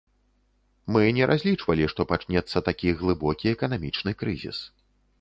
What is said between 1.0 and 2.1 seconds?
не разлічвалі, што